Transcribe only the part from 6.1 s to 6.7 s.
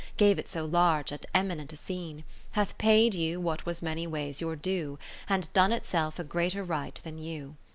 a greater